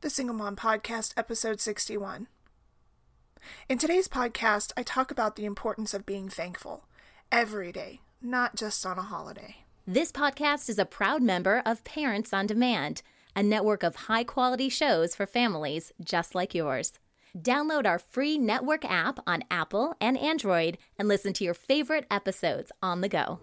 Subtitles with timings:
[0.00, 2.28] The Single Mom Podcast, episode 61.
[3.68, 6.84] In today's podcast, I talk about the importance of being thankful
[7.32, 9.64] every day, not just on a holiday.
[9.88, 13.02] This podcast is a proud member of Parents on Demand,
[13.34, 16.92] a network of high quality shows for families just like yours.
[17.36, 22.70] Download our free network app on Apple and Android and listen to your favorite episodes
[22.80, 23.40] on the go.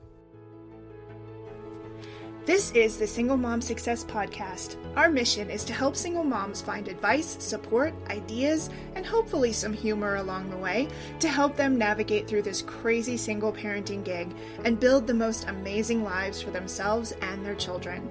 [2.45, 4.75] This is the Single Mom Success Podcast.
[4.95, 10.17] Our mission is to help single moms find advice, support, ideas, and hopefully some humor
[10.17, 10.87] along the way
[11.21, 14.31] to help them navigate through this crazy single parenting gig
[14.63, 18.07] and build the most amazing lives for themselves and their children.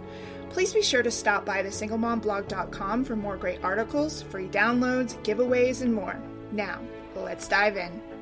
[0.51, 5.95] Please be sure to stop by thesinglemomblog.com for more great articles, free downloads, giveaways, and
[5.95, 6.21] more.
[6.51, 6.81] Now,
[7.15, 8.14] let's dive in.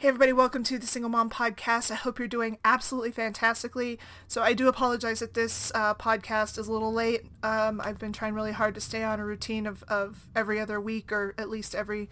[0.00, 1.90] Hey, everybody, welcome to the Single Mom Podcast.
[1.90, 3.98] I hope you're doing absolutely fantastically.
[4.28, 7.26] So, I do apologize that this uh, podcast is a little late.
[7.42, 10.80] Um, I've been trying really hard to stay on a routine of, of every other
[10.80, 12.08] week or at least every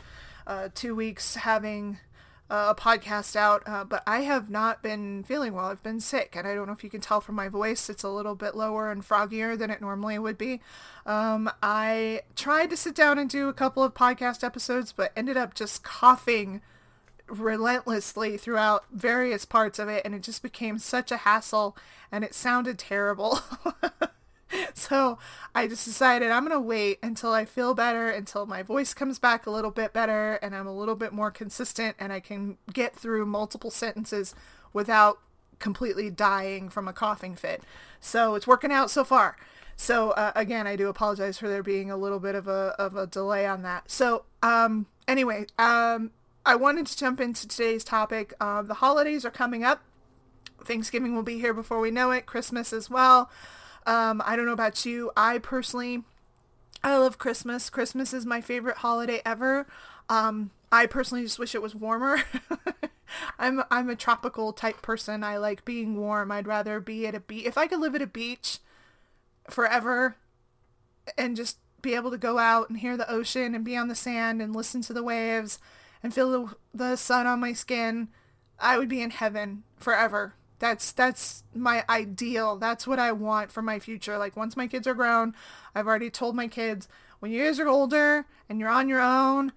[0.47, 1.97] uh, two weeks having
[2.50, 5.69] uh, a podcast out, uh, but I have not been feeling well.
[5.69, 8.05] I've been sick, and I don't know if you can tell from my voice, it's
[8.05, 10.61] a little bit lower and froggier than it normally would be.
[11.06, 15.39] Um, I tried to sit down and do a couple of podcast episodes, but ended
[15.39, 16.61] up just coughing
[17.29, 21.77] relentlessly throughout various parts of it and it just became such a hassle
[22.11, 23.41] and it sounded terrible.
[24.75, 25.19] so
[25.55, 29.19] I just decided I'm going to wait until I feel better, until my voice comes
[29.19, 32.59] back a little bit better and I'm a little bit more consistent and I can
[32.72, 34.34] get through multiple sentences
[34.72, 35.19] without
[35.59, 37.62] completely dying from a coughing fit.
[38.00, 39.37] So it's working out so far.
[39.77, 42.97] So uh, again, I do apologize for there being a little bit of a of
[42.97, 43.91] a delay on that.
[43.91, 46.10] So um, anyway, um,
[46.48, 48.32] I wanted to jump into today's topic.
[48.41, 49.82] Uh, the holidays are coming up.
[50.64, 52.25] Thanksgiving will be here before we know it.
[52.25, 53.31] Christmas as well.
[53.86, 55.10] Um, I don't know about you.
[55.14, 56.04] I personally,
[56.82, 57.69] I love Christmas.
[57.69, 59.66] Christmas is my favorite holiday ever.
[60.09, 62.22] Um, I personally just wish it was warmer.
[63.38, 65.22] I'm I'm a tropical type person.
[65.22, 66.32] I like being warm.
[66.32, 67.44] I'd rather be at a beach.
[67.44, 68.59] If I could live at a beach
[69.50, 70.16] forever
[71.19, 73.94] and just be able to go out and hear the ocean and be on the
[73.94, 75.59] sand and listen to the waves
[76.03, 78.09] and feel the, sun on my skin,
[78.59, 80.34] I would be in heaven forever.
[80.59, 82.56] That's that's my ideal.
[82.56, 84.19] That's what I want for my future.
[84.19, 85.34] Like once my kids are grown,
[85.75, 86.88] I've already told my kids,
[87.20, 89.53] when you guys are older and you're on your own,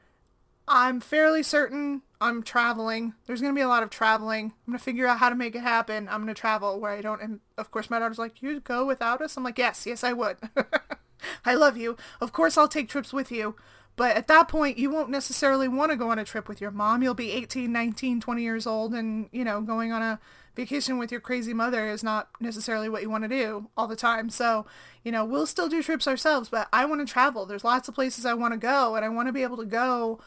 [0.68, 3.14] I'm fairly certain I'm traveling.
[3.26, 4.46] There's going to be a lot of traveling.
[4.46, 6.08] I'm going to figure out how to make it happen.
[6.08, 8.86] I'm going to travel where I don't and of course my daughter's like, "You go
[8.86, 10.38] without us?" I'm like, "Yes, yes I would."
[11.46, 11.98] I love you.
[12.20, 13.56] Of course I'll take trips with you.
[13.96, 16.72] But at that point, you won't necessarily want to go on a trip with your
[16.72, 17.04] mom.
[17.04, 20.20] You'll be 18, 19, 20 years old, and, you know, going on a
[20.56, 23.96] vacation with your crazy mother is not necessarily what you want to do all the
[23.96, 24.30] time.
[24.30, 24.66] So,
[25.04, 27.46] you know, we'll still do trips ourselves, but I want to travel.
[27.46, 29.66] There's lots of places I want to go, and I want to be able to
[29.66, 30.20] go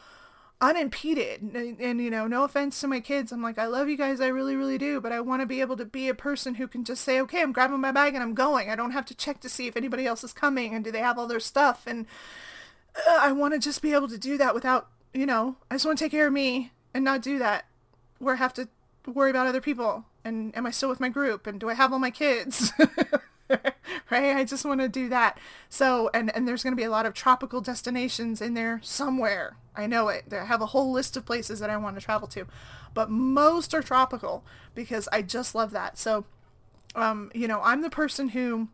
[0.61, 1.41] unimpeded.
[1.53, 3.31] And, and, you know, no offense to my kids.
[3.31, 4.21] I'm like, I love you guys.
[4.21, 5.01] I really, really do.
[5.01, 7.41] But I want to be able to be a person who can just say, okay,
[7.41, 8.69] I'm grabbing my bag and I'm going.
[8.69, 10.99] I don't have to check to see if anybody else is coming and do they
[10.99, 11.83] have all their stuff.
[11.85, 12.05] And,
[13.09, 15.97] I want to just be able to do that without, you know, I just want
[15.97, 17.65] to take care of me and not do that
[18.19, 18.67] where I have to
[19.05, 20.05] worry about other people.
[20.23, 21.45] And am I still with my group?
[21.45, 22.71] And do I have all my kids?
[23.49, 24.35] right?
[24.35, 25.37] I just want to do that.
[25.69, 29.57] So, and, and there's going to be a lot of tropical destinations in there somewhere.
[29.75, 30.25] I know it.
[30.31, 32.47] I have a whole list of places that I want to travel to,
[32.93, 35.97] but most are tropical because I just love that.
[35.97, 36.25] So,
[36.95, 38.69] um, you know, I'm the person who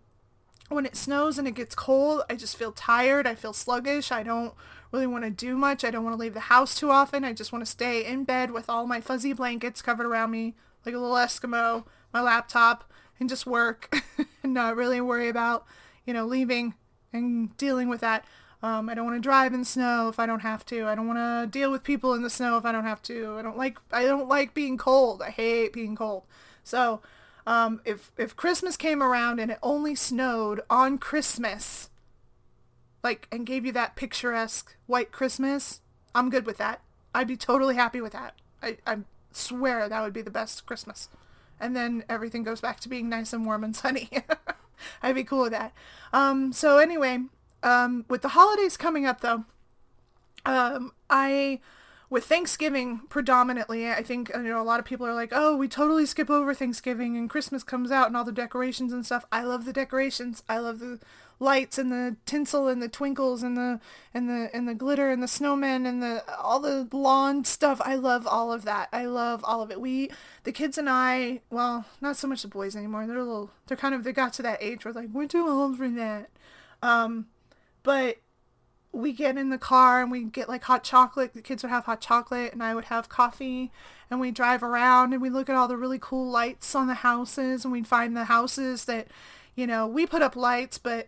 [0.73, 3.27] when it snows and it gets cold, I just feel tired.
[3.27, 4.11] I feel sluggish.
[4.11, 4.53] I don't
[4.91, 5.83] really want to do much.
[5.83, 7.23] I don't want to leave the house too often.
[7.23, 10.55] I just want to stay in bed with all my fuzzy blankets covered around me
[10.85, 13.95] like a little Eskimo, my laptop, and just work
[14.43, 15.65] and not really worry about,
[16.05, 16.73] you know, leaving
[17.13, 18.25] and dealing with that.
[18.63, 20.87] Um, I don't want to drive in snow if I don't have to.
[20.87, 23.35] I don't want to deal with people in the snow if I don't have to.
[23.37, 25.21] I don't like I don't like being cold.
[25.21, 26.23] I hate being cold.
[26.63, 27.01] So,
[27.47, 31.89] um, if if Christmas came around and it only snowed on Christmas,
[33.03, 35.81] like and gave you that picturesque white Christmas,
[36.13, 36.81] I'm good with that.
[37.13, 38.35] I'd be totally happy with that.
[38.61, 38.99] I, I
[39.31, 41.09] swear that would be the best Christmas.
[41.59, 44.09] And then everything goes back to being nice and warm and sunny.
[45.03, 45.73] I'd be cool with that.
[46.11, 47.19] Um, so anyway,
[47.63, 49.45] um, with the holidays coming up though,
[50.45, 51.59] um, I
[52.11, 55.69] with Thanksgiving predominantly, I think you know a lot of people are like, "Oh, we
[55.69, 59.43] totally skip over Thanksgiving and Christmas comes out and all the decorations and stuff." I
[59.43, 60.43] love the decorations.
[60.49, 60.99] I love the
[61.39, 63.79] lights and the tinsel and the twinkles and the
[64.13, 67.79] and the and the glitter and the snowmen and the all the lawn stuff.
[67.85, 68.89] I love all of that.
[68.91, 69.79] I love all of it.
[69.79, 70.11] We
[70.43, 73.07] the kids and I, well, not so much the boys anymore.
[73.07, 75.47] They're a little they're kind of they got to that age where like, we're too
[75.47, 76.29] old for that.
[76.83, 77.27] Um
[77.83, 78.17] but
[78.93, 81.33] we get in the car and we get like hot chocolate.
[81.33, 83.71] The kids would have hot chocolate and I would have coffee
[84.09, 86.95] and we drive around and we look at all the really cool lights on the
[86.95, 89.07] houses and we'd find the houses that,
[89.55, 91.07] you know, we put up lights, but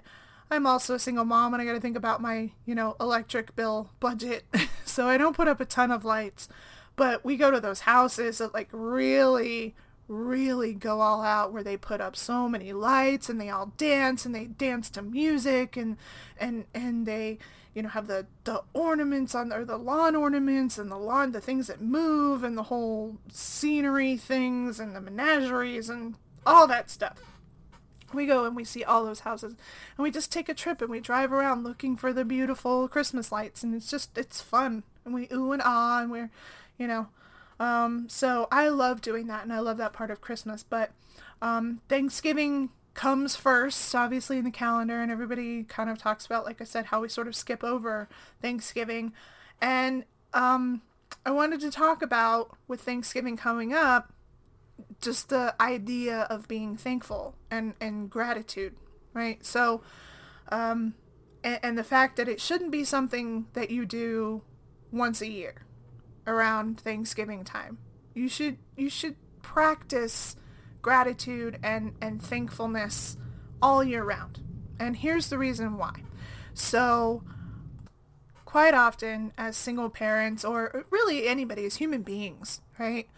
[0.49, 3.55] I'm also a single mom and I got to think about my, you know, electric
[3.55, 4.45] bill budget.
[4.85, 6.47] so I don't put up a ton of lights,
[6.95, 9.75] but we go to those houses that like really
[10.09, 14.25] really go all out where they put up so many lights and they all dance
[14.25, 15.97] and they dance to music and
[16.37, 17.39] and and they
[17.73, 21.41] you know have the the ornaments on or the lawn ornaments and the lawn the
[21.41, 26.15] things that move and the whole scenery things and the menageries and
[26.45, 27.19] all that stuff
[28.13, 29.55] we go and we see all those houses
[29.97, 33.31] and we just take a trip and we drive around looking for the beautiful christmas
[33.31, 36.29] lights and it's just it's fun and we ooh and ah and we're
[36.77, 37.07] you know
[37.59, 40.63] um, so I love doing that and I love that part of Christmas.
[40.63, 40.91] But
[41.41, 46.61] um, Thanksgiving comes first, obviously, in the calendar, and everybody kind of talks about, like
[46.61, 48.07] I said, how we sort of skip over
[48.41, 49.13] Thanksgiving.
[49.61, 50.81] And um,
[51.25, 54.13] I wanted to talk about, with Thanksgiving coming up,
[55.01, 58.75] just the idea of being thankful and, and gratitude,
[59.13, 59.43] right?
[59.45, 59.81] So,
[60.49, 60.95] um,
[61.43, 64.41] and, and the fact that it shouldn't be something that you do
[64.91, 65.65] once a year
[66.25, 67.77] around Thanksgiving time.
[68.13, 70.35] You should you should practice
[70.83, 73.17] gratitude and, and thankfulness
[73.59, 74.41] all year round.
[74.79, 76.03] And here's the reason why.
[76.53, 77.23] So
[78.45, 83.09] quite often as single parents or really anybody as human beings, right?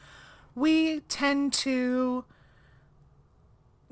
[0.55, 2.23] We tend to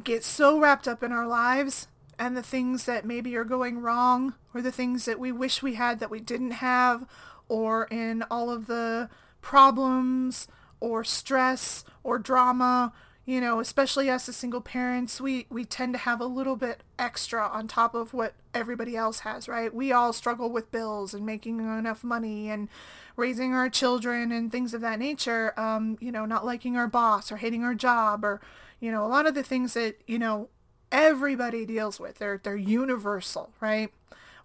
[0.01, 1.87] get so wrapped up in our lives
[2.17, 5.73] and the things that maybe are going wrong or the things that we wish we
[5.73, 7.05] had that we didn't have
[7.49, 9.09] or in all of the
[9.41, 10.47] problems
[10.79, 12.93] or stress or drama
[13.25, 16.83] you know especially us as single parents we we tend to have a little bit
[16.99, 21.25] extra on top of what everybody else has right we all struggle with bills and
[21.25, 22.67] making enough money and
[23.15, 27.31] raising our children and things of that nature um, you know not liking our boss
[27.31, 28.41] or hating our job or
[28.79, 30.49] you know a lot of the things that you know
[30.91, 33.91] everybody deals with they're they're universal right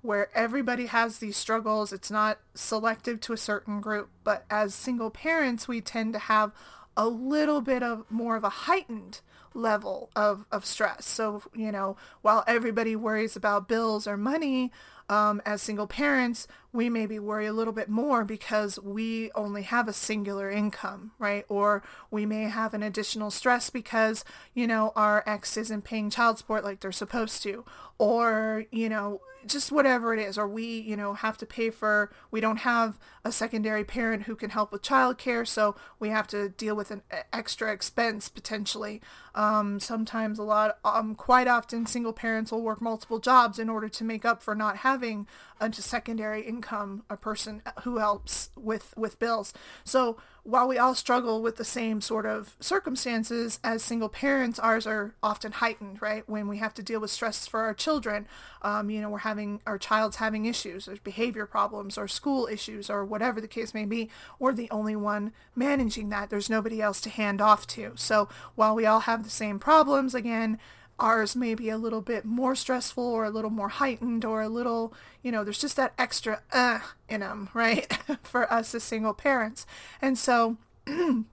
[0.00, 1.92] where everybody has these struggles.
[1.92, 6.52] It's not selective to a certain group, but as single parents, we tend to have
[6.98, 9.20] a little bit of more of a heightened
[9.54, 11.06] level of, of stress.
[11.06, 14.72] So, you know, while everybody worries about bills or money,
[15.08, 19.88] um, as single parents, we maybe worry a little bit more because we only have
[19.88, 21.44] a singular income, right?
[21.48, 24.24] Or we may have an additional stress because,
[24.54, 27.64] you know, our ex isn't paying child support like they're supposed to.
[27.98, 32.10] Or, you know, just whatever it is, or we, you know, have to pay for,
[32.30, 36.48] we don't have a secondary parent who can help with childcare, so we have to
[36.48, 39.00] deal with an extra expense potentially.
[39.34, 43.88] Um, sometimes a lot, um, quite often single parents will work multiple jobs in order
[43.88, 45.26] to make up for not having
[45.60, 49.52] a secondary income, a person who helps with, with bills.
[49.84, 50.16] So
[50.48, 55.14] while we all struggle with the same sort of circumstances as single parents, ours are
[55.22, 56.26] often heightened, right?
[56.26, 58.26] When we have to deal with stress for our children,
[58.62, 62.88] um, you know, we're having, our child's having issues, there's behavior problems or school issues
[62.88, 64.08] or whatever the case may be.
[64.38, 66.30] We're the only one managing that.
[66.30, 67.92] There's nobody else to hand off to.
[67.96, 70.58] So while we all have the same problems, again,
[70.98, 74.48] ours may be a little bit more stressful or a little more heightened or a
[74.48, 77.92] little, you know, there's just that extra uh in them, right?
[78.22, 79.66] For us as single parents.
[80.02, 80.56] And so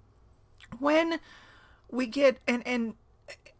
[0.79, 1.19] when
[1.89, 2.95] we get and and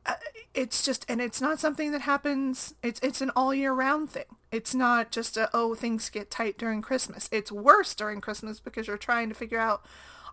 [0.06, 0.14] uh,
[0.54, 4.26] it's just and it's not something that happens it's it's an all year round thing
[4.52, 8.88] it's not just a oh things get tight during christmas it's worse during christmas because
[8.88, 9.84] you're trying to figure out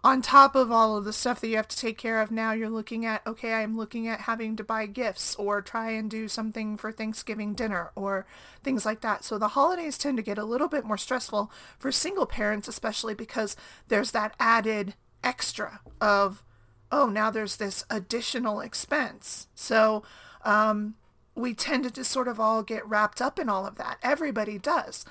[0.05, 2.53] on top of all of the stuff that you have to take care of now
[2.53, 6.27] you're looking at okay i'm looking at having to buy gifts or try and do
[6.29, 8.27] something for thanksgiving dinner or
[8.63, 9.25] things like that.
[9.25, 13.15] So the holidays tend to get a little bit more stressful for single parents especially
[13.15, 13.57] because
[13.89, 16.43] there's that added extra of
[16.91, 19.49] oh now there's this additional expense.
[19.55, 20.03] So
[20.45, 20.95] um,
[21.35, 23.99] we tend to just sort of all get wrapped up in all of that.
[24.03, 25.05] Everybody does.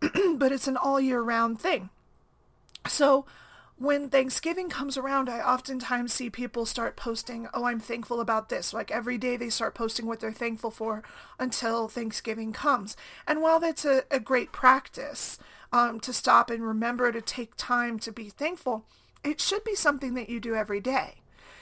[0.36, 1.88] But it's an all year round thing.
[2.86, 3.24] So
[3.84, 8.72] when Thanksgiving comes around, I oftentimes see people start posting, oh, I'm thankful about this.
[8.72, 11.02] Like every day they start posting what they're thankful for
[11.38, 12.96] until Thanksgiving comes.
[13.26, 15.38] And while that's a, a great practice
[15.72, 18.84] um, to stop and remember to take time to be thankful,
[19.22, 21.16] it should be something that you do every day.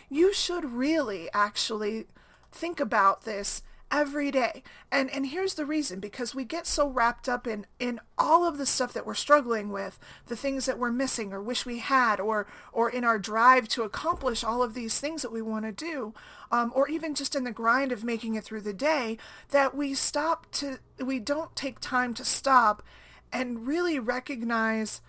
[0.09, 2.07] You should really actually
[2.51, 4.63] think about this every day.
[4.91, 8.57] And and here's the reason because we get so wrapped up in in all of
[8.57, 12.19] the stuff that we're struggling with, the things that we're missing or wish we had
[12.19, 15.73] or or in our drive to accomplish all of these things that we want to
[15.73, 16.15] do,
[16.51, 19.19] um, or even just in the grind of making it through the day
[19.51, 22.83] that we stop to we don't take time to stop
[23.31, 25.03] and really recognize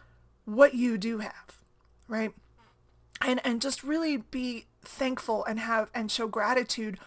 [0.46, 1.64] what you do have,
[2.10, 2.34] right?
[3.22, 7.00] And and just really be thankful and have and show gratitude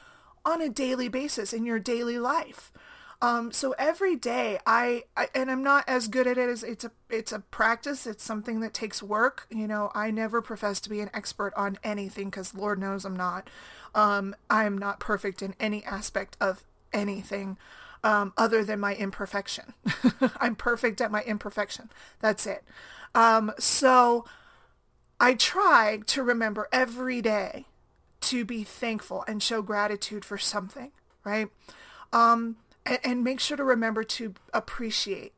[0.47, 2.73] on a daily basis in your daily life.
[3.21, 6.85] Um, so every day I, I, and I'm not as good at it as it's
[6.85, 8.07] a it's a practice.
[8.07, 9.47] It's something that takes work.
[9.51, 13.17] You know, I never profess to be an expert on anything because Lord knows I'm
[13.17, 13.49] not.
[13.95, 16.63] Um, I'm not perfect in any aspect of
[16.93, 17.57] anything
[18.05, 19.73] um, other than my imperfection.
[20.39, 21.91] I'm perfect at my imperfection.
[22.21, 22.65] That's it.
[23.15, 24.27] Um, so
[25.19, 27.65] I try to remember every day
[28.27, 30.91] to be thankful and show gratitude for something,
[31.25, 31.49] right?
[32.13, 35.33] Um, and, and make sure to remember to appreciate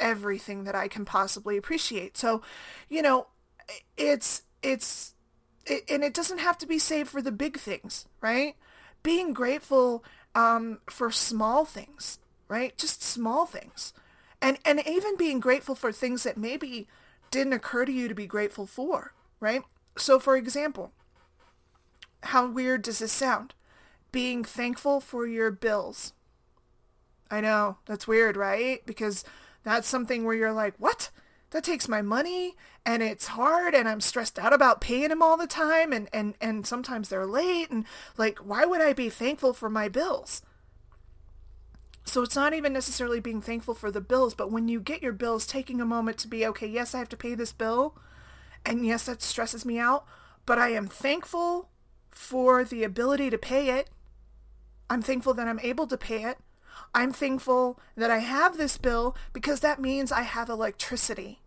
[0.00, 2.16] everything that I can possibly appreciate.
[2.16, 2.42] So,
[2.88, 3.28] you know,
[3.96, 5.14] it's, it's,
[5.64, 8.56] it, and it doesn't have to be saved for the big things, right?
[9.02, 10.04] Being grateful
[10.34, 12.18] um, for small things,
[12.48, 12.76] right?
[12.76, 13.92] Just small things.
[14.40, 16.88] And, and even being grateful for things that maybe
[17.30, 19.62] didn't occur to you to be grateful for, right?
[19.96, 20.92] So for example,
[22.22, 23.54] how weird does this sound?
[24.10, 26.12] Being thankful for your bills.
[27.30, 28.84] I know, that's weird, right?
[28.84, 29.24] Because
[29.64, 31.10] that's something where you're like, what?
[31.50, 35.36] That takes my money and it's hard and I'm stressed out about paying them all
[35.36, 37.84] the time and, and, and sometimes they're late and
[38.16, 40.42] like, why would I be thankful for my bills?
[42.04, 45.12] So it's not even necessarily being thankful for the bills, but when you get your
[45.12, 47.96] bills, taking a moment to be, okay, yes, I have to pay this bill.
[48.64, 50.04] And yes, that stresses me out,
[50.44, 51.68] but I am thankful
[52.12, 53.90] for the ability to pay it.
[54.88, 56.38] I'm thankful that I'm able to pay it.
[56.94, 61.40] I'm thankful that I have this bill because that means I have electricity.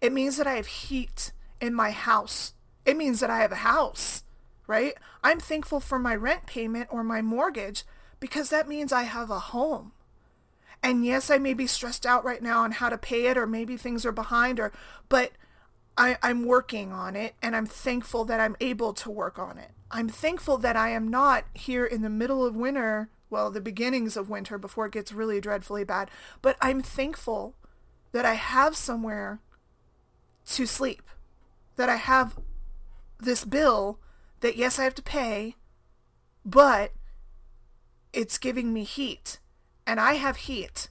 [0.00, 2.54] It means that I have heat in my house.
[2.84, 4.22] It means that I have a house,
[4.66, 4.94] right?
[5.22, 7.84] I'm thankful for my rent payment or my mortgage
[8.20, 9.92] because that means I have a home.
[10.82, 13.46] And yes, I may be stressed out right now on how to pay it or
[13.46, 14.72] maybe things are behind or
[15.08, 15.32] but
[15.96, 19.72] I, I'm working on it and I'm thankful that I'm able to work on it.
[19.90, 24.16] I'm thankful that I am not here in the middle of winter, well, the beginnings
[24.16, 26.10] of winter before it gets really dreadfully bad,
[26.42, 27.54] but I'm thankful
[28.12, 29.40] that I have somewhere
[30.46, 31.02] to sleep,
[31.76, 32.38] that I have
[33.18, 33.98] this bill
[34.40, 35.56] that yes, I have to pay,
[36.44, 36.92] but
[38.12, 39.38] it's giving me heat
[39.86, 40.88] and I have heat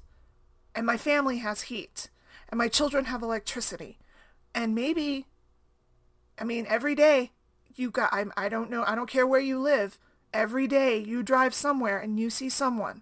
[0.76, 2.10] and my family has heat
[2.50, 3.98] and my children have electricity
[4.54, 5.26] and maybe
[6.38, 7.32] I mean every day
[7.78, 10.00] you got I, I don't know I don't care where you live.
[10.34, 13.02] Every day you drive somewhere and you see someone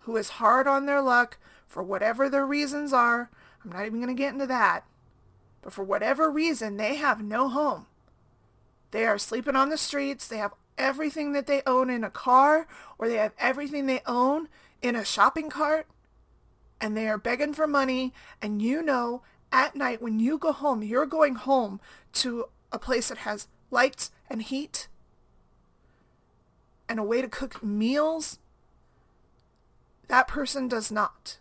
[0.00, 3.30] who is hard on their luck for whatever their reasons are.
[3.62, 4.84] I'm not even going to get into that.
[5.62, 7.86] But for whatever reason they have no home.
[8.90, 10.26] They are sleeping on the streets.
[10.26, 12.66] They have everything that they own in a car
[12.98, 14.48] or they have everything they own
[14.80, 15.86] in a shopping cart
[16.80, 18.12] and they are begging for money.
[18.40, 19.22] And you know
[19.52, 21.80] at night when you go home you're going home
[22.12, 24.88] to a place that has lights and heat
[26.88, 28.38] and a way to cook meals,
[30.08, 31.38] that person does not.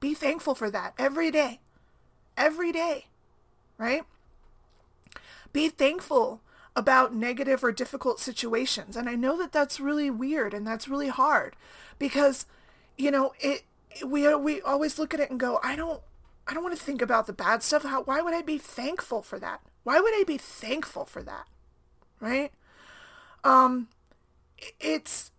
[0.00, 1.60] Be thankful for that every day.
[2.36, 3.06] Every day.
[3.78, 4.04] Right?
[5.52, 6.40] Be thankful
[6.76, 8.96] about negative or difficult situations.
[8.96, 11.56] And I know that that's really weird and that's really hard
[11.98, 12.46] because,
[12.96, 13.62] you know, it,
[14.06, 16.00] we, we always look at it and go, I don't,
[16.46, 17.82] I don't want to think about the bad stuff.
[17.82, 19.60] How, why would I be thankful for that?
[19.82, 21.46] Why would I be thankful for that?
[22.20, 22.52] Right?
[23.44, 23.88] Um,
[24.78, 25.30] it's,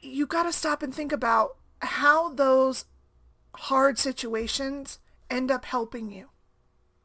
[0.00, 2.84] you got to stop and think about how those
[3.54, 4.98] hard situations
[5.30, 6.28] end up helping you.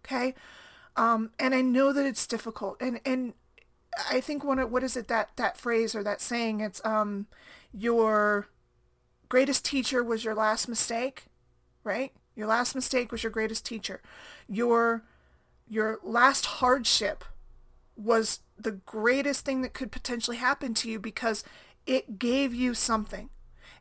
[0.05, 0.35] Okay?
[0.95, 2.77] Um, and I know that it's difficult.
[2.81, 3.33] And, and
[4.09, 7.27] I think one of, what is it, that, that phrase or that saying, it's, um,
[7.73, 8.47] your
[9.29, 11.25] greatest teacher was your last mistake,
[11.83, 12.11] right?
[12.35, 14.01] Your last mistake was your greatest teacher.
[14.47, 15.03] Your
[15.67, 17.23] your last hardship
[17.95, 21.43] was the greatest thing that could potentially happen to you because
[21.85, 23.29] it gave you something.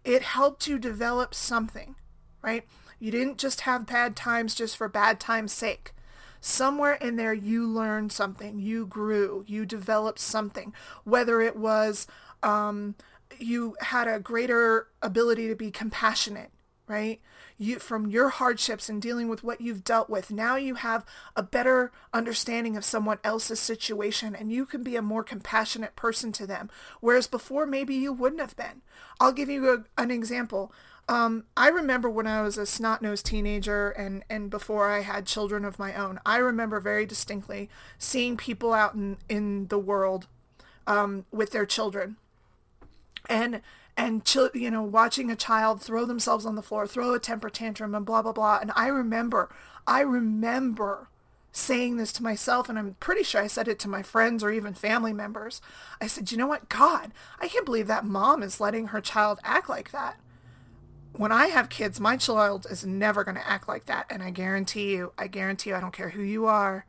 [0.05, 1.97] It helped you develop something,
[2.43, 2.65] right?
[2.99, 5.93] You didn't just have bad times just for bad times' sake.
[6.41, 10.75] somewhere in there you learned something, you grew, you developed something,
[11.05, 12.07] whether it was
[12.43, 12.95] um,
[13.39, 16.51] you had a greater ability to be compassionate,
[16.87, 17.21] right?
[17.65, 20.31] You from your hardships and dealing with what you've dealt with.
[20.31, 21.05] Now you have
[21.35, 26.31] a better understanding of someone else's situation and you can be a more compassionate person
[26.33, 26.71] to them.
[27.01, 28.83] Whereas before maybe you wouldn't have been.
[29.19, 30.73] I'll give you a, an example.
[31.09, 35.65] Um, I remember when I was a snot-nosed teenager and, and before I had children
[35.65, 37.69] of my own, I remember very distinctly
[37.99, 40.27] seeing people out in, in the world
[40.87, 42.17] um, with their children
[43.29, 43.61] and
[43.97, 44.23] and
[44.55, 48.07] you know watching a child throw themselves on the floor throw a temper tantrum and
[48.07, 48.59] blah blah blah.
[48.61, 49.49] And i remember
[49.87, 51.09] i remember
[51.53, 54.51] saying this to myself and i'm pretty sure i said it to my friends or
[54.51, 55.61] even family members.
[56.01, 56.69] I said you know what?
[56.69, 60.17] God i can't believe that mom is letting her child act like that.
[61.13, 64.31] When i have kids my child is never going to act like that and i
[64.31, 66.87] guarantee you i guarantee you i don't care who you are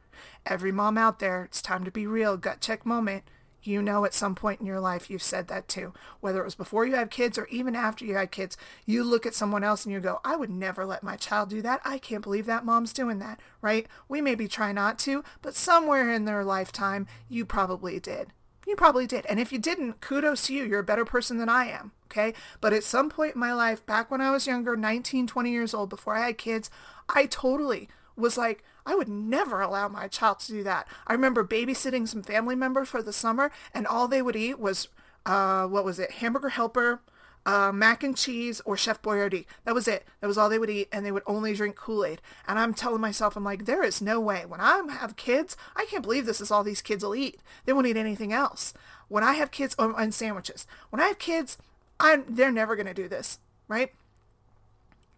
[0.47, 3.23] every mom out there it's time to be real gut check moment
[3.67, 5.93] you know at some point in your life you've said that too.
[6.19, 9.25] Whether it was before you had kids or even after you had kids, you look
[9.25, 11.81] at someone else and you go, I would never let my child do that.
[11.83, 13.87] I can't believe that mom's doing that, right?
[14.07, 18.33] We maybe try not to, but somewhere in their lifetime, you probably did.
[18.65, 19.25] You probably did.
[19.27, 20.63] And if you didn't, kudos to you.
[20.63, 21.91] You're a better person than I am.
[22.11, 22.33] Okay.
[22.61, 25.73] But at some point in my life, back when I was younger, 19, 20 years
[25.73, 26.69] old, before I had kids,
[27.09, 30.87] I totally was like, I would never allow my child to do that.
[31.07, 34.87] I remember babysitting some family members for the summer, and all they would eat was,
[35.25, 37.01] uh, what was it, hamburger helper,
[37.45, 39.45] uh, mac and cheese, or Chef Boyardee.
[39.65, 40.03] That was it.
[40.19, 42.21] That was all they would eat, and they would only drink Kool-Aid.
[42.47, 44.45] And I'm telling myself, I'm like, there is no way.
[44.47, 47.39] When I have kids, I can't believe this is all these kids will eat.
[47.65, 48.73] They won't eat anything else.
[49.07, 50.65] When I have kids, oh, and sandwiches.
[50.89, 51.57] When I have kids,
[51.99, 53.93] I'm they're never gonna do this, right?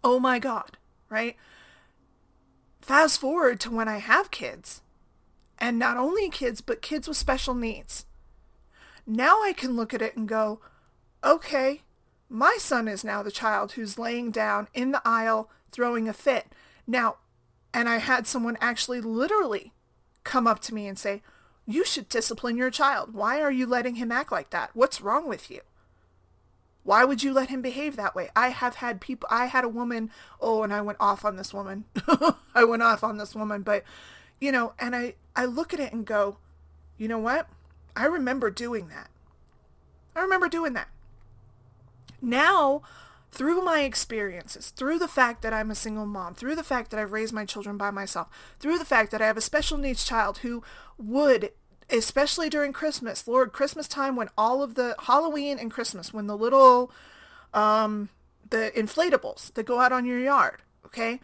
[0.04, 0.78] Oh my God,
[1.10, 1.36] right?
[2.88, 4.82] Fast forward to when I have kids,
[5.60, 8.06] and not only kids, but kids with special needs.
[9.06, 10.62] Now I can look at it and go,
[11.22, 11.82] okay,
[12.30, 16.54] my son is now the child who's laying down in the aisle throwing a fit.
[16.88, 17.18] Now,
[17.74, 19.74] and I had someone actually literally
[20.24, 21.22] come up to me and say,
[21.66, 23.14] you should discipline your child.
[23.14, 24.70] Why are you letting him act like that?
[24.74, 25.60] What's wrong with you?
[26.88, 28.30] Why would you let him behave that way?
[28.34, 31.54] I have had people, I had a woman, oh, and I went off on this
[31.54, 31.84] woman.
[32.56, 33.84] I went off on this woman, but,
[34.40, 36.38] you know, and I, I look at it and go,
[36.98, 37.50] you know what?
[37.94, 39.10] I remember doing that.
[40.16, 40.88] I remember doing that.
[42.22, 42.84] Now,
[43.34, 47.02] through my experiences, through the fact that I'm a single mom, through the fact that
[47.02, 50.06] I've raised my children by myself, through the fact that I have a special needs
[50.06, 50.64] child who
[50.98, 51.52] would
[51.90, 56.38] especially during Christmas, Lord, Christmas time when all of the Halloween and Christmas, when the
[56.38, 56.92] little,
[57.54, 58.10] um,
[58.50, 61.20] the inflatables that go out on your yard, okay?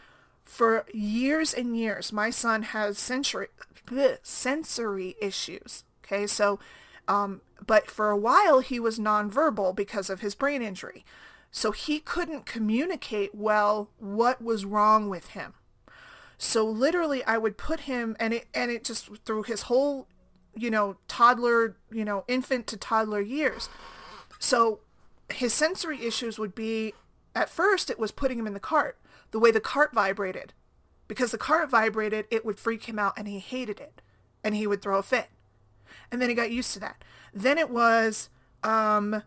[0.45, 3.47] For years and years, my son has sensory,
[4.23, 6.28] sensory issues, okay?
[6.28, 6.60] So,
[7.08, 11.06] um, but for a while he was nonverbal because of his brain injury.
[11.52, 15.54] So he couldn't communicate well what was wrong with him.
[16.38, 20.08] So literally I would put him and it and it just through his whole
[20.55, 23.69] you know, toddler, you know, infant to toddler years.
[24.39, 24.79] So
[25.29, 26.93] his sensory issues would be,
[27.35, 28.97] at first it was putting him in the cart,
[29.31, 30.53] the way the cart vibrated.
[31.07, 34.01] Because the cart vibrated, it would freak him out and he hated it.
[34.43, 35.29] And he would throw a fit.
[36.11, 37.03] And then he got used to that.
[37.33, 38.29] Then it was
[38.63, 39.23] um,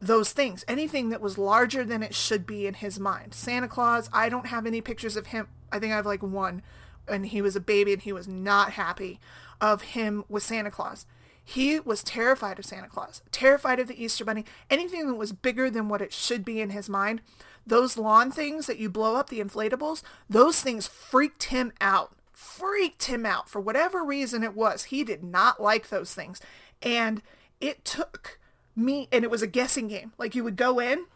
[0.00, 3.34] those things, anything that was larger than it should be in his mind.
[3.34, 5.48] Santa Claus, I don't have any pictures of him.
[5.72, 6.62] I think I have like one.
[7.06, 9.18] And he was a baby and he was not happy
[9.60, 11.06] of him with Santa Claus.
[11.44, 15.70] He was terrified of Santa Claus, terrified of the Easter Bunny, anything that was bigger
[15.70, 17.22] than what it should be in his mind.
[17.66, 22.14] Those lawn things that you blow up, the inflatables, those things freaked him out.
[22.32, 24.84] Freaked him out for whatever reason it was.
[24.84, 26.40] He did not like those things.
[26.82, 27.22] And
[27.60, 28.38] it took
[28.76, 30.12] me, and it was a guessing game.
[30.18, 31.06] Like you would go in,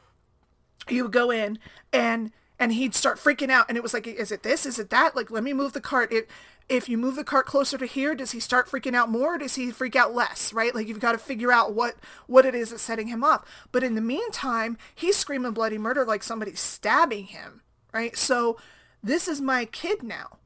[0.89, 1.59] you would go in,
[1.93, 4.89] and and he'd start freaking out and it was like is it this is it
[4.91, 6.29] that like let me move the cart it
[6.69, 9.39] if you move the cart closer to here, does he start freaking out more or
[9.39, 10.75] does he freak out less, right?
[10.75, 11.97] Like you've got to figure out what,
[12.27, 13.47] what it is that's setting him up.
[13.71, 18.17] But in the meantime, he's screaming bloody murder like somebody's stabbing him, right?
[18.17, 18.59] So
[19.03, 20.39] this is my kid now.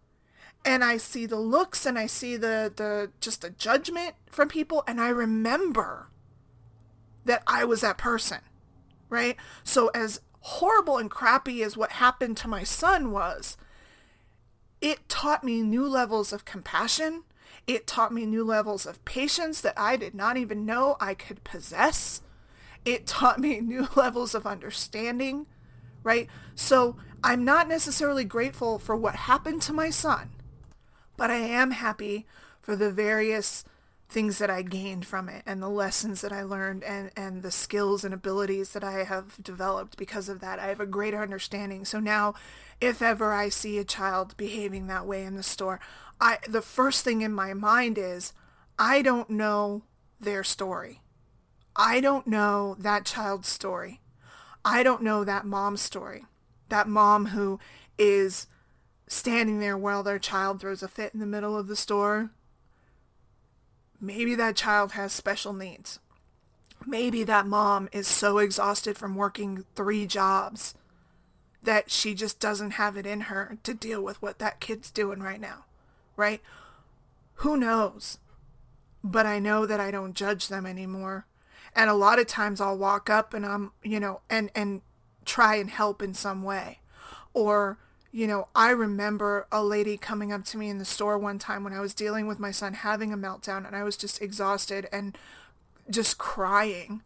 [0.64, 4.83] And I see the looks and I see the, the, just the judgment from people.
[4.88, 6.09] And I remember
[7.24, 8.40] that I was that person,
[9.09, 9.37] right?
[9.62, 13.57] So as horrible and crappy as what happened to my son was,
[14.80, 17.24] it taught me new levels of compassion.
[17.66, 21.42] It taught me new levels of patience that I did not even know I could
[21.44, 22.22] possess.
[22.84, 25.46] It taught me new levels of understanding,
[26.02, 26.28] right?
[26.54, 30.30] So I'm not necessarily grateful for what happened to my son,
[31.16, 32.26] But I am happy
[32.60, 33.64] for the various
[34.08, 37.50] things that I gained from it and the lessons that I learned and, and the
[37.50, 40.58] skills and abilities that I have developed because of that.
[40.58, 41.84] I have a greater understanding.
[41.84, 42.34] So now
[42.80, 45.80] if ever I see a child behaving that way in the store,
[46.20, 48.32] I the first thing in my mind is
[48.78, 49.82] I don't know
[50.20, 51.00] their story.
[51.74, 54.00] I don't know that child's story.
[54.64, 56.24] I don't know that mom's story.
[56.68, 57.58] That mom who
[57.98, 58.46] is
[59.08, 62.30] standing there while their child throws a fit in the middle of the store
[64.00, 65.98] Maybe that child has special needs.
[66.87, 70.74] Maybe that mom is so exhausted from working three jobs
[71.62, 75.20] that she just doesn't have it in her to deal with what that kid's doing
[75.20, 75.64] right now,
[76.16, 76.40] right?
[77.37, 78.18] Who knows?
[79.02, 81.26] But I know that I don't judge them anymore.
[81.74, 84.80] And a lot of times I'll walk up and I'm, you know, and, and
[85.24, 86.80] try and help in some way.
[87.35, 87.78] Or
[88.16, 91.62] you know, I remember a lady coming up to me in the store one time
[91.62, 94.88] when I was dealing with my son having a meltdown and I was just exhausted
[94.90, 95.18] and
[95.90, 97.02] just crying.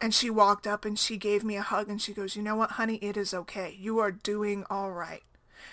[0.00, 2.56] And she walked up and she gave me a hug and she goes, you know
[2.56, 3.76] what, honey, it is okay.
[3.78, 5.22] You are doing all right.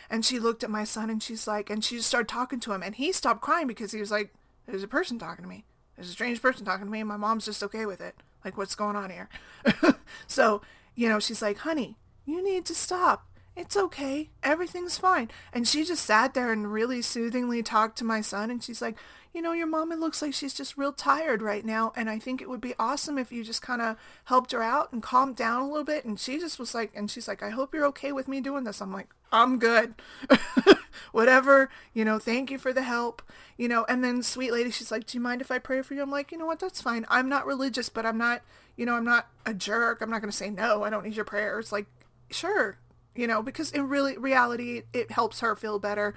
[0.09, 2.73] And she looked at my son and she's like, and she just started talking to
[2.73, 4.33] him and he stopped crying because he was like,
[4.65, 5.63] there's a person talking to me.
[5.95, 8.15] There's a strange person talking to me and my mom's just okay with it.
[8.43, 9.29] Like, what's going on here?
[10.27, 10.61] so,
[10.95, 14.29] you know, she's like, honey, you need to stop it's okay.
[14.43, 15.29] Everything's fine.
[15.51, 18.49] And she just sat there and really soothingly talked to my son.
[18.49, 18.97] And she's like,
[19.33, 21.93] you know, your it looks like she's just real tired right now.
[21.95, 24.91] And I think it would be awesome if you just kind of helped her out
[24.91, 26.03] and calmed down a little bit.
[26.03, 28.65] And she just was like, and she's like, I hope you're okay with me doing
[28.65, 28.81] this.
[28.81, 29.95] I'm like, I'm good.
[31.11, 33.21] Whatever, you know, thank you for the help,
[33.57, 33.85] you know.
[33.87, 36.01] And then sweet lady, she's like, do you mind if I pray for you?
[36.01, 37.05] I'm like, you know what, that's fine.
[37.09, 38.41] I'm not religious, but I'm not,
[38.75, 40.01] you know, I'm not a jerk.
[40.01, 41.71] I'm not going to say, no, I don't need your prayers.
[41.71, 41.85] Like,
[42.29, 42.77] sure,
[43.15, 46.13] you know, because in really reality, it helps her feel better.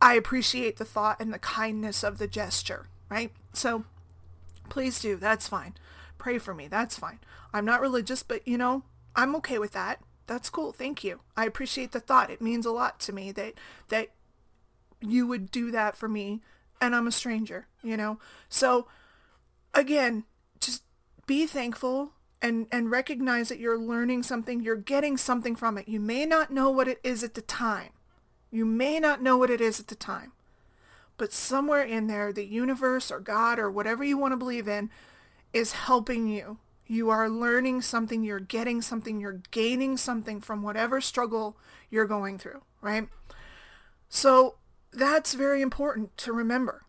[0.00, 3.32] I appreciate the thought and the kindness of the gesture, right?
[3.52, 3.84] So
[4.68, 5.16] please do.
[5.16, 5.74] That's fine.
[6.16, 6.68] Pray for me.
[6.68, 7.18] That's fine.
[7.52, 8.84] I'm not religious, but you know,
[9.14, 10.00] I'm okay with that.
[10.26, 10.72] That's cool.
[10.72, 11.20] Thank you.
[11.36, 12.30] I appreciate the thought.
[12.30, 13.54] It means a lot to me that
[13.88, 14.08] that
[15.00, 16.40] you would do that for me
[16.80, 18.18] and I'm a stranger, you know?
[18.48, 18.86] So
[19.74, 20.24] again,
[20.60, 20.82] just
[21.26, 25.88] be thankful and and recognize that you're learning something, you're getting something from it.
[25.88, 27.90] You may not know what it is at the time.
[28.50, 30.32] You may not know what it is at the time.
[31.16, 34.90] But somewhere in there, the universe or God or whatever you want to believe in
[35.52, 36.58] is helping you.
[36.86, 41.56] You are learning something, you're getting something, you're gaining something from whatever struggle
[41.88, 43.08] you're going through, right?
[44.08, 44.56] So
[44.92, 46.84] that's very important to remember.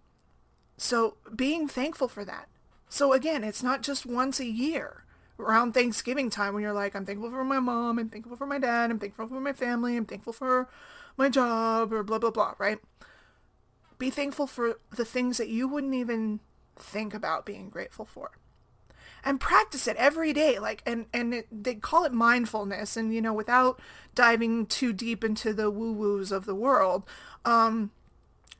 [0.77, 2.47] So being thankful for that.
[2.89, 5.03] So again, it's not just once a year
[5.41, 8.59] around Thanksgiving time when you're like, I'm thankful for my mom, I'm thankful for my
[8.59, 10.69] dad, I'm thankful for my family, I'm thankful for
[11.17, 12.79] my job, or blah, blah, blah, right?
[13.97, 16.39] Be thankful for the things that you wouldn't even
[16.75, 18.31] think about being grateful for.
[19.23, 23.21] And practice it every day, like, and, and it, they call it mindfulness, and, you
[23.21, 23.79] know, without
[24.15, 27.03] diving too deep into the woo-woos of the world,
[27.45, 27.91] um,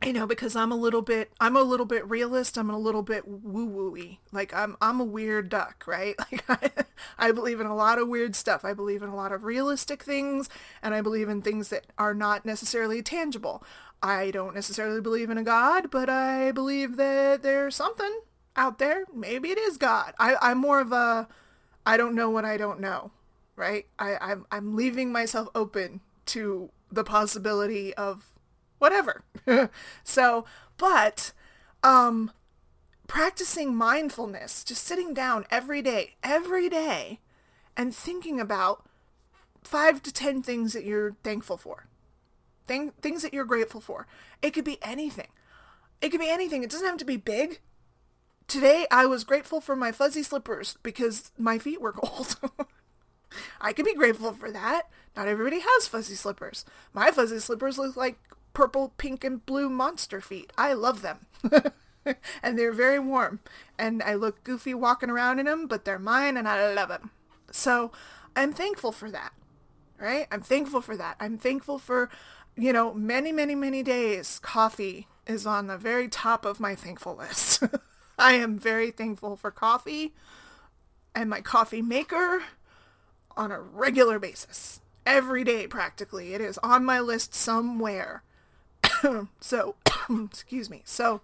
[0.04, 2.58] you know, because I'm a little bit, I'm a little bit realist.
[2.58, 4.18] I'm a little bit woo wooey.
[4.32, 6.16] Like I'm, I'm a weird duck, right?
[6.18, 6.72] Like I,
[7.18, 8.66] I believe in a lot of weird stuff.
[8.66, 10.50] I believe in a lot of realistic things,
[10.82, 13.64] and I believe in things that are not necessarily tangible.
[14.04, 18.22] I don't necessarily believe in a God, but I believe that there's something
[18.56, 19.04] out there.
[19.14, 20.14] Maybe it is God.
[20.18, 21.28] I, I'm more of a,
[21.86, 23.12] I don't know what I don't know,
[23.56, 23.86] right?
[24.00, 28.31] I, I'm, I'm leaving myself open to the possibility of
[28.82, 29.24] whatever.
[30.04, 30.46] so,
[30.78, 31.32] but
[31.84, 32.32] um
[33.08, 37.20] practicing mindfulness, just sitting down every day, every day
[37.76, 38.86] and thinking about
[39.64, 41.88] 5 to 10 things that you're thankful for.
[42.66, 44.08] Thing, things that you're grateful for.
[44.42, 45.28] It could be anything.
[46.02, 46.64] It could be anything.
[46.64, 47.60] It doesn't have to be big.
[48.48, 52.38] Today I was grateful for my fuzzy slippers because my feet were cold.
[53.60, 54.84] I could be grateful for that.
[55.16, 56.64] Not everybody has fuzzy slippers.
[56.94, 58.18] My fuzzy slippers look like
[58.54, 60.52] purple, pink, and blue monster feet.
[60.58, 61.26] I love them.
[62.44, 63.40] and they're very warm.
[63.78, 67.12] And I look goofy walking around in them, but they're mine and I love them.
[67.52, 67.92] So
[68.36, 69.34] I'm thankful for that.
[70.00, 70.28] Right?
[70.32, 71.16] I'm thankful for that.
[71.20, 72.10] I'm thankful for,
[72.56, 77.16] you know, many, many, many days coffee is on the very top of my thankful
[77.16, 77.64] list.
[78.18, 80.14] I am very thankful for coffee
[81.14, 82.44] and my coffee maker
[83.38, 84.82] on a regular basis.
[85.06, 86.34] Every day practically.
[86.34, 88.24] It is on my list somewhere.
[89.42, 89.76] so,
[90.10, 90.82] excuse me.
[90.86, 91.22] So,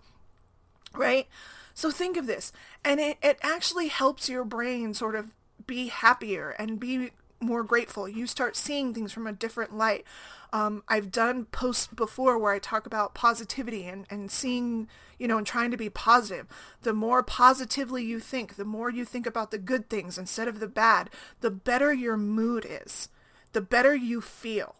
[0.93, 1.27] right?
[1.73, 2.51] So think of this.
[2.83, 5.33] And it, it actually helps your brain sort of
[5.65, 8.09] be happier and be more grateful.
[8.09, 10.03] You start seeing things from a different light.
[10.51, 14.87] Um, I've done posts before where I talk about positivity and, and seeing,
[15.19, 16.47] you know, and trying to be positive.
[16.81, 20.59] The more positively you think, the more you think about the good things instead of
[20.59, 21.09] the bad,
[21.41, 23.09] the better your mood is,
[23.51, 24.75] the better you feel.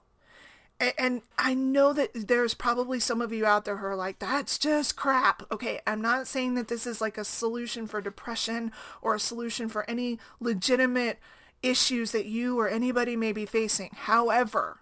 [0.80, 4.58] And, I know that there's probably some of you out there who are like, that's
[4.58, 5.44] just crap.
[5.52, 9.70] Okay, I'm not saying that this is like a solution for depression or a solution
[9.70, 11.20] for any legitimate
[11.64, 13.92] issues that you or anybody may be facing.
[13.94, 14.82] However,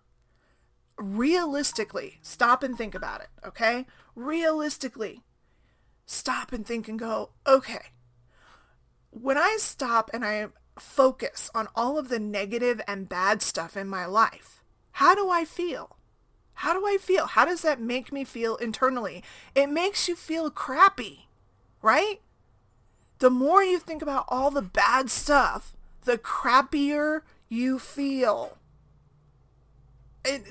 [0.97, 3.86] realistically, stop and think about it, okay?
[4.15, 5.23] Realistically,
[6.05, 7.91] stop and think and go, okay,
[9.12, 13.88] when I stop and I focus on all of the negative and bad stuff in
[13.88, 14.54] my life,
[14.95, 15.97] how do I feel?
[16.53, 17.27] How do I feel?
[17.27, 19.23] How does that make me feel internally?
[19.53, 21.27] It makes you feel crappy,
[21.81, 22.21] right?
[23.19, 28.58] The more you think about all the bad stuff, the crappier you feel.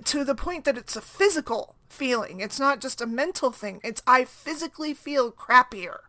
[0.05, 2.41] To the point that it's a physical feeling.
[2.41, 3.81] It's not just a mental thing.
[3.83, 6.01] It's I physically feel crappier.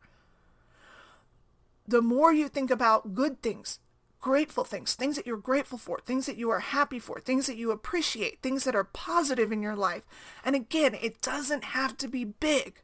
[1.87, 3.79] The more you think about good things,
[4.25, 7.57] grateful things, things that you're grateful for, things that you are happy for, things that
[7.57, 10.01] you appreciate, things that are positive in your life.
[10.43, 12.81] And again, it doesn't have to be big.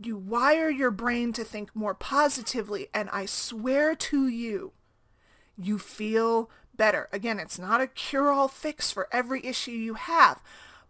[0.00, 4.72] You wire your brain to think more positively, and I swear to you,
[5.56, 7.08] you feel better.
[7.12, 10.42] Again, it's not a cure-all fix for every issue you have,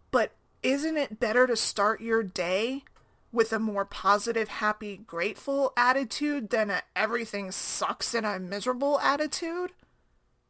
[0.09, 0.31] but
[0.63, 2.85] isn't it better to start your day
[3.31, 9.71] with a more positive, happy, grateful attitude than a everything sucks and I'm miserable attitude?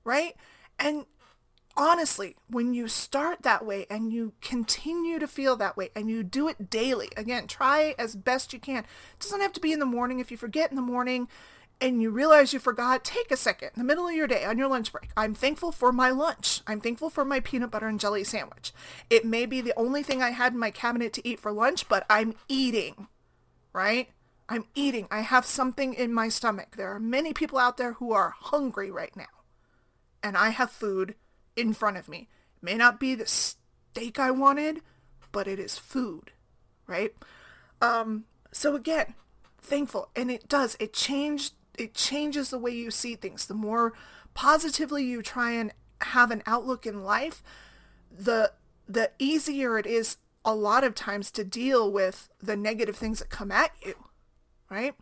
[0.04, 0.36] Right?
[0.78, 1.06] And
[1.76, 6.24] honestly, when you start that way and you continue to feel that way and you
[6.24, 8.80] do it daily, again, try as best you can.
[8.80, 10.20] It doesn't have to be in the morning.
[10.20, 11.28] If you forget in the morning,
[11.82, 14.58] and you realize you forgot, take a second in the middle of your day on
[14.58, 15.12] your lunch break.
[15.16, 16.62] I'm thankful for my lunch.
[16.68, 18.74] I'm thankful for my peanut butter and jelly sandwich.
[19.10, 21.88] It may be the only thing I had in my cabinet to eat for lunch,
[21.88, 23.08] but I'm eating,
[23.72, 24.10] right?
[24.50, 25.08] I'm eating.
[25.10, 26.76] I have something in my stomach.
[26.76, 29.26] There are many people out there who are hungry right now.
[30.22, 31.16] And I have food
[31.56, 32.28] in front of me.
[32.58, 34.82] It may not be the steak I wanted,
[35.32, 36.32] but it is food,
[36.88, 37.14] right?
[37.82, 39.14] Um, so again,
[39.62, 40.10] thankful.
[40.16, 40.76] And it does.
[40.80, 43.46] It changed it changes the way you see things.
[43.46, 43.94] The more
[44.34, 47.44] positively you try and have an outlook in life,
[48.12, 48.52] the
[48.88, 53.30] the easier it is a lot of times to deal with the negative things that
[53.30, 53.94] come at you,
[54.70, 54.96] right?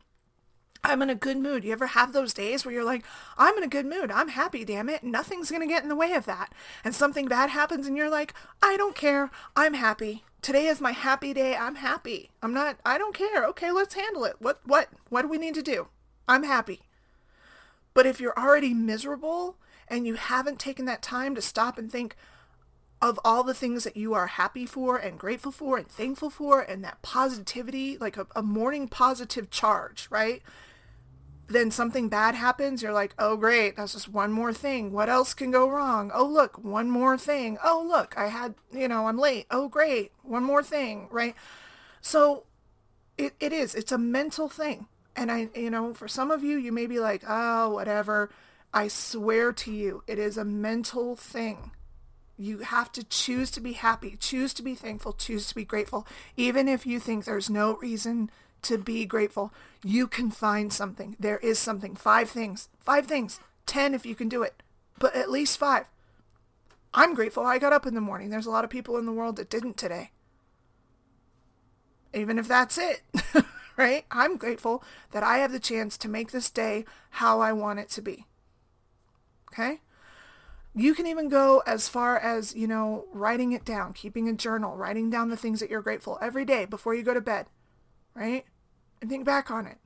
[0.84, 1.63] I'm in a good mood.
[1.63, 3.04] You ever have those days where you're like,
[3.38, 4.12] I'm in a good mood.
[4.12, 5.04] I'm happy, damn it.
[5.04, 6.54] Nothing's going to get in the way of that.
[6.84, 9.32] And something bad happens and you're like, I don't care.
[9.56, 10.24] I'm happy.
[10.42, 11.56] Today is my happy day.
[11.56, 12.30] I'm happy.
[12.42, 13.46] I'm not, I don't care.
[13.48, 14.36] Okay, let's handle it.
[14.40, 15.88] What, what, what do we need to do?
[16.28, 16.82] I'm happy.
[17.94, 22.16] But if you're already miserable and you haven't taken that time to stop and think
[23.02, 26.62] of all the things that you are happy for and grateful for and thankful for
[26.62, 30.42] and that positivity, like a, a morning positive charge, right?
[31.48, 32.82] Then something bad happens.
[32.82, 33.78] You're like, oh, great.
[33.78, 34.92] That's just one more thing.
[34.92, 36.12] What else can go wrong?
[36.13, 37.58] Oh, look, one more thing.
[37.63, 39.46] Oh, look, I had, you know, I'm late.
[39.50, 40.12] Oh, great.
[40.24, 41.36] One more thing, right?
[42.02, 42.44] So
[43.18, 43.76] it, it is.
[43.76, 44.88] It's a mental thing.
[45.18, 48.30] And I, you know, for some of you, you may be like, oh, whatever.
[48.72, 51.72] I swear to you, it is a mental thing.
[52.38, 56.06] You have to choose to be happy, choose to be thankful, choose to be grateful.
[56.36, 58.30] Even if you think there's no reason
[58.62, 59.52] to be grateful,
[59.84, 61.16] you can find something.
[61.20, 61.96] There is something.
[61.96, 62.70] Five things.
[62.80, 63.40] Five things.
[63.66, 64.62] Ten if you can do it.
[65.00, 65.86] But at least five.
[66.94, 68.30] I'm grateful I got up in the morning.
[68.30, 70.12] There's a lot of people in the world that didn't today.
[72.14, 73.02] Even if that's it.
[73.78, 74.06] right?
[74.12, 77.90] I'm grateful that I have the chance to make this day how I want it
[77.90, 78.26] to be.
[79.54, 79.82] Okay?
[80.76, 84.76] You can even go as far as, you know, writing it down, keeping a journal,
[84.76, 87.48] writing down the things that you're grateful every day before you go to bed,
[88.13, 88.46] right?
[89.02, 89.78] And think back on it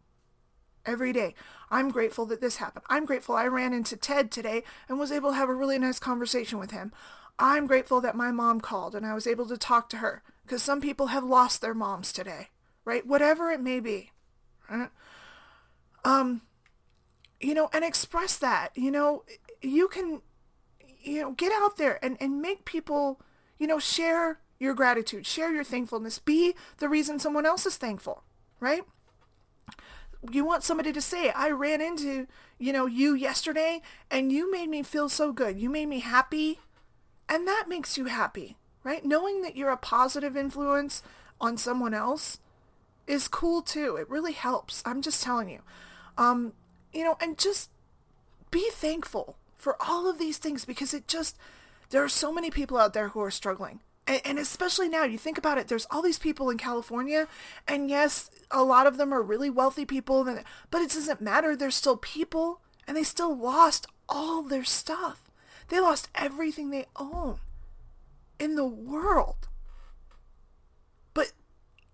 [0.86, 1.36] every day.
[1.70, 2.86] I'm grateful that this happened.
[2.90, 6.00] I'm grateful I ran into Ted today and was able to have a really nice
[6.00, 6.92] conversation with him.
[7.40, 10.62] I'm grateful that my mom called and I was able to talk to her because
[10.62, 12.50] some people have lost their moms today
[12.86, 13.06] right?
[13.06, 14.12] Whatever it may be.
[14.70, 14.90] Right?
[16.04, 16.42] Um,
[17.40, 18.70] you know, and express that.
[18.76, 19.24] You know,
[19.62, 20.22] you can,
[21.02, 23.22] you know, get out there and, and make people,
[23.58, 28.24] you know, share your gratitude, share your thankfulness, be the reason someone else is thankful,
[28.60, 28.84] right?
[30.30, 32.28] You want somebody to say, I ran into,
[32.60, 35.60] you know, you yesterday and you made me feel so good.
[35.60, 36.60] You made me happy.
[37.28, 39.04] And that makes you happy, right?
[39.04, 41.02] Knowing that you're a positive influence
[41.40, 42.38] on someone else
[43.12, 43.98] is cool too.
[43.98, 44.82] It really helps.
[44.86, 45.60] I'm just telling you.
[46.18, 46.54] Um,
[46.94, 47.70] you know, and just
[48.50, 51.38] be thankful for all of these things because it just,
[51.90, 53.82] there are so many people out there who are struggling.
[54.08, 57.28] And, and especially now, you think about it, there's all these people in California,
[57.68, 61.56] and yes, a lot of them are really wealthy people, but it doesn't matter.
[61.56, 65.30] They're still people, and they still lost all their stuff.
[65.68, 67.40] They lost everything they own
[68.40, 69.48] in the world.
[71.14, 71.34] But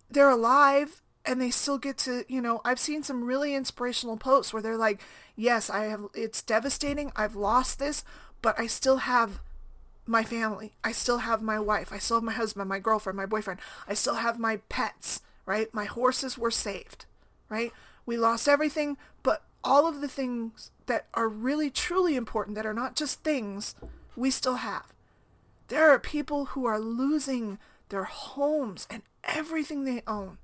[0.09, 4.53] they're alive and they still get to, you know, I've seen some really inspirational posts
[4.53, 5.01] where they're like,
[5.35, 7.11] yes, I have, it's devastating.
[7.17, 8.05] I've lost this,
[8.41, 9.41] but I still have
[10.05, 10.71] my family.
[10.85, 11.91] I still have my wife.
[11.91, 13.59] I still have my husband, my girlfriend, my boyfriend.
[13.89, 15.71] I still have my pets, right?
[15.73, 17.05] My horses were saved,
[17.49, 17.73] right?
[18.05, 22.73] We lost everything, but all of the things that are really truly important, that are
[22.73, 23.75] not just things,
[24.15, 24.93] we still have.
[25.67, 27.59] There are people who are losing
[27.89, 30.37] their homes and everything they own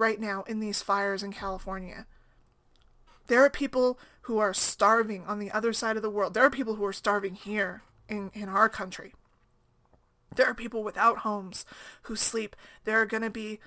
[0.00, 2.06] right now in these fires in California.
[3.26, 6.32] There are people who are starving on the other side of the world.
[6.32, 9.12] There are people who are starving here in, in our country.
[10.34, 11.66] There are people without homes
[12.02, 12.56] who sleep.
[12.84, 13.60] There are going to be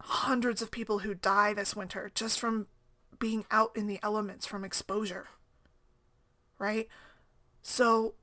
[0.00, 2.66] hundreds of people who die this winter just from
[3.18, 5.28] being out in the elements from exposure.
[6.58, 6.88] Right?
[7.62, 8.14] So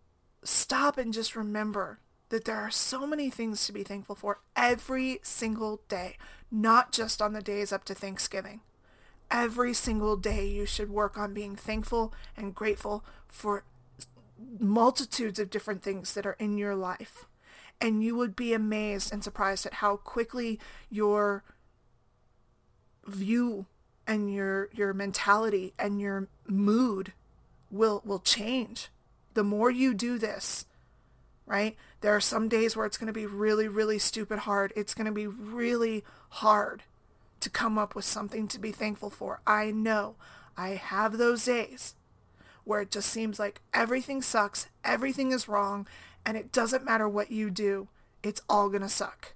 [0.44, 5.20] stop and just remember that there are so many things to be thankful for every
[5.22, 6.18] single day,
[6.52, 8.62] not just on the days up to Thanksgiving.
[9.30, 13.64] Every single day you should work on being thankful and grateful for
[14.60, 17.26] multitudes of different things that are in your life.
[17.80, 20.60] And you would be amazed and surprised at how quickly
[20.90, 21.44] your
[23.08, 23.66] view
[24.06, 27.14] and your your mentality and your mood
[27.70, 28.90] will will change
[29.34, 30.66] the more you do this
[31.46, 34.94] right there are some days where it's going to be really really stupid hard it's
[34.94, 36.84] going to be really hard
[37.40, 40.16] to come up with something to be thankful for i know
[40.58, 41.96] i have those days
[42.64, 45.88] where it just seems like everything sucks, everything is wrong,
[46.26, 47.88] and it doesn't matter what you do,
[48.24, 49.34] it's all going to suck.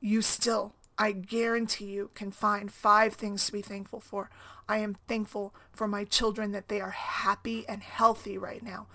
[0.00, 4.30] You still, I guarantee you, can find five things to be thankful for.
[4.68, 8.86] I am thankful for my children that they are happy and healthy right now.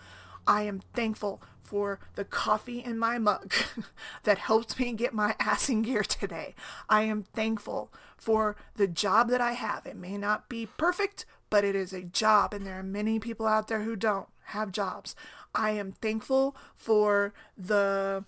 [0.49, 3.53] I am thankful for the coffee in my mug
[4.23, 6.55] that helped me get my ass in gear today.
[6.89, 9.85] I am thankful for the job that I have.
[9.85, 13.45] It may not be perfect, but it is a job and there are many people
[13.45, 15.15] out there who don't have jobs.
[15.53, 18.25] I am thankful for the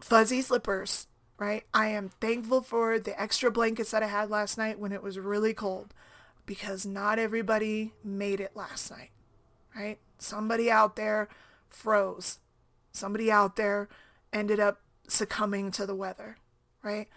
[0.00, 1.06] fuzzy slippers,
[1.38, 1.62] right?
[1.72, 5.20] I am thankful for the extra blankets that I had last night when it was
[5.20, 5.94] really cold
[6.46, 9.10] because not everybody made it last night,
[9.76, 9.98] right?
[10.18, 11.28] Somebody out there
[11.68, 12.38] froze.
[12.92, 13.88] Somebody out there
[14.32, 16.36] ended up succumbing to the weather,
[16.82, 17.08] right?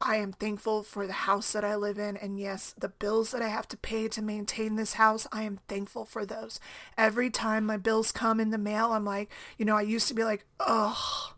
[0.00, 2.16] I am thankful for the house that I live in.
[2.16, 5.60] And yes, the bills that I have to pay to maintain this house, I am
[5.68, 6.60] thankful for those.
[6.98, 10.14] Every time my bills come in the mail, I'm like, you know, I used to
[10.14, 11.32] be like, oh,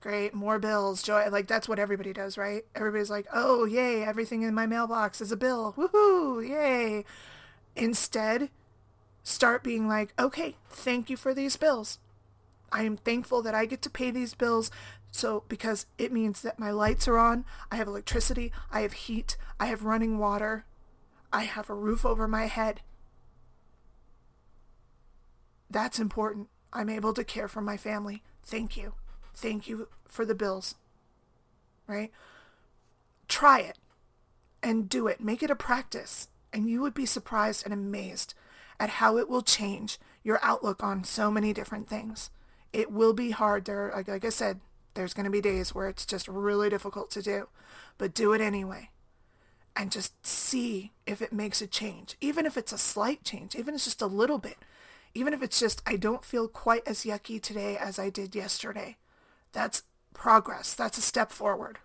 [0.00, 1.28] great, more bills, joy.
[1.28, 2.64] Like that's what everybody does, right?
[2.74, 5.74] Everybody's like, oh, yay, everything in my mailbox is a bill.
[5.76, 7.04] Woohoo, yay.
[7.74, 8.50] Instead,
[9.24, 11.98] start being like, okay, thank you for these bills.
[12.70, 14.70] I am thankful that I get to pay these bills
[15.10, 19.36] so because it means that my lights are on, I have electricity, I have heat,
[19.60, 20.64] I have running water,
[21.32, 22.80] I have a roof over my head.
[25.70, 26.48] That's important.
[26.72, 28.22] I'm able to care for my family.
[28.42, 28.94] Thank you.
[29.34, 30.74] Thank you for the bills.
[31.86, 32.10] Right?
[33.28, 33.78] Try it
[34.64, 35.20] and do it.
[35.20, 36.28] Make it a practice.
[36.52, 38.34] And you would be surprised and amazed
[38.78, 42.30] at how it will change your outlook on so many different things.
[42.72, 43.64] It will be hard.
[43.64, 44.60] There, like, like I said,
[44.94, 47.48] there's going to be days where it's just really difficult to do,
[47.98, 48.90] but do it anyway.
[49.76, 52.16] And just see if it makes a change.
[52.20, 54.56] Even if it's a slight change, even if it's just a little bit.
[55.14, 58.96] Even if it's just, I don't feel quite as yucky today as I did yesterday.
[59.52, 59.82] That's
[60.12, 60.74] progress.
[60.74, 61.78] That's a step forward.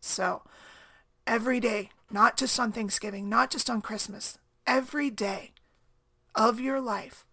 [0.00, 0.42] So
[1.26, 5.52] every day, not just on Thanksgiving, not just on Christmas, every day
[6.34, 7.24] of your life,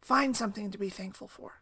[0.00, 1.60] find something to be thankful for.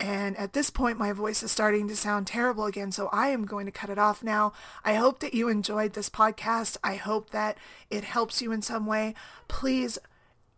[0.00, 3.46] And at this point, my voice is starting to sound terrible again, so I am
[3.46, 4.52] going to cut it off now.
[4.84, 6.76] I hope that you enjoyed this podcast.
[6.82, 7.56] I hope that
[7.90, 9.14] it helps you in some way.
[9.46, 9.98] Please,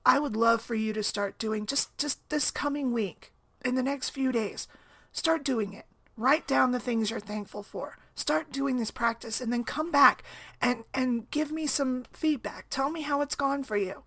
[0.07, 3.33] I would love for you to start doing just, just this coming week,
[3.65, 4.69] in the next few days,
[5.13, 5.85] start doing it.
[6.17, 7.99] Write down the things you're thankful for.
[8.15, 10.23] Start doing this practice and then come back
[10.63, 12.67] and, and give me some feedback.
[12.71, 14.03] Tell me how it's gone for you,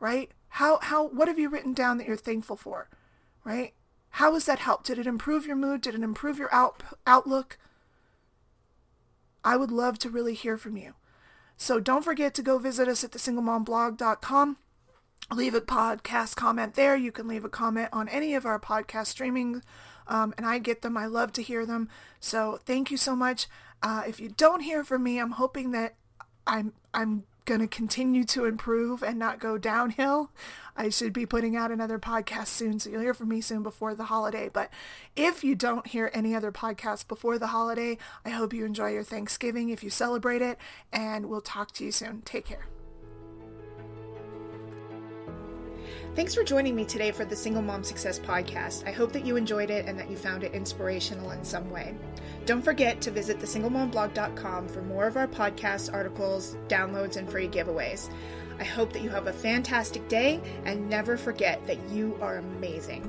[0.00, 0.30] right?
[0.54, 2.88] How, how, what have you written down that you're thankful for,
[3.44, 3.74] right?
[4.14, 4.86] How has that helped?
[4.86, 5.82] Did it improve your mood?
[5.82, 7.58] Did it improve your out, outlook?
[9.44, 10.94] I would love to really hear from you.
[11.56, 14.56] So don't forget to go visit us at thesinglemomblog.com.
[15.32, 16.96] leave a podcast comment there.
[16.96, 19.62] You can leave a comment on any of our podcast streaming,
[20.08, 20.96] um, and I get them.
[20.96, 21.88] I love to hear them.
[22.18, 23.46] So thank you so much.
[23.82, 25.96] Uh, if you don't hear from me, I'm hoping that
[26.46, 30.30] I'm I'm going to continue to improve and not go downhill.
[30.76, 33.92] I should be putting out another podcast soon, so you'll hear from me soon before
[33.92, 34.48] the holiday.
[34.52, 34.70] But
[35.16, 39.02] if you don't hear any other podcasts before the holiday, I hope you enjoy your
[39.02, 40.58] Thanksgiving if you celebrate it,
[40.92, 42.22] and we'll talk to you soon.
[42.22, 42.68] Take care.
[46.16, 48.84] Thanks for joining me today for the Single Mom Success Podcast.
[48.84, 51.94] I hope that you enjoyed it and that you found it inspirational in some way.
[52.46, 58.10] Don't forget to visit thesinglemomblog.com for more of our podcasts, articles, downloads, and free giveaways.
[58.58, 63.08] I hope that you have a fantastic day and never forget that you are amazing.